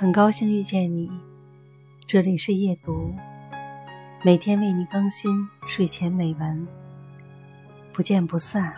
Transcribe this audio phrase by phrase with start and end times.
[0.00, 1.10] 很高兴遇见你，
[2.06, 3.12] 这里是夜读，
[4.22, 6.68] 每天为你更新睡前美文，
[7.92, 8.72] 不见不散。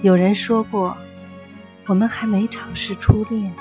[0.00, 0.96] 有人说过，
[1.88, 3.52] 我们还没尝试初恋，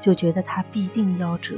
[0.00, 1.56] 就觉得它必定夭折，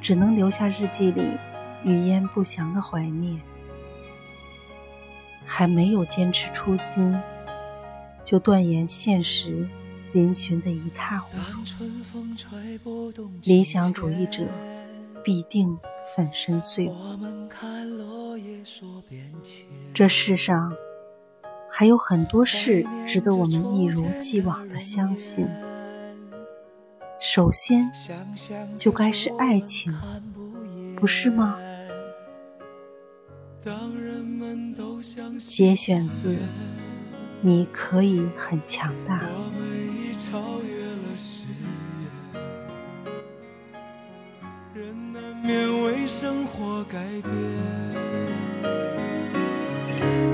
[0.00, 1.36] 只能留下日记里
[1.82, 3.40] 语焉不详的怀念。
[5.44, 7.20] 还没有坚持初心，
[8.24, 9.68] 就断言现实。
[10.12, 11.36] 嶙峋的一塌糊
[13.14, 14.46] 涂，理想主义者
[15.24, 15.78] 必定
[16.14, 16.94] 粉身碎骨。
[19.94, 20.74] 这世上
[21.70, 25.48] 还有很多事值得我们一如既往的相信。
[27.20, 27.90] 首先，
[28.76, 29.94] 就该是爱情，
[30.96, 31.58] 不是吗？
[35.38, 36.34] 节选自
[37.40, 39.22] 《你可以很强大》。
[40.32, 41.44] 超越了誓
[42.00, 42.08] 言，
[44.72, 47.30] 人难免为生活改变，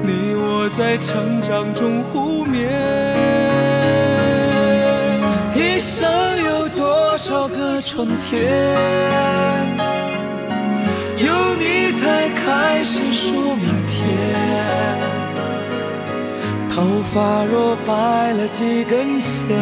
[0.04, 2.68] 你我在成长中互勉。
[5.56, 6.08] 一生
[6.44, 8.38] 有多少个春天，
[11.16, 14.47] 有你才开始数明天。
[16.78, 19.58] 头发若白了几根线。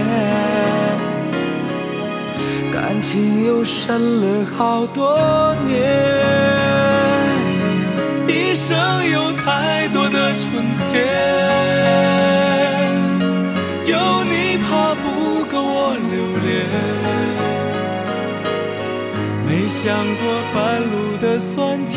[2.71, 5.81] 感情又深了好多年，
[8.29, 8.77] 一生
[9.11, 10.95] 有太多的春天，
[13.87, 16.15] 有你怕不够我留
[16.45, 16.69] 恋，
[19.47, 21.97] 没想过半路的酸甜，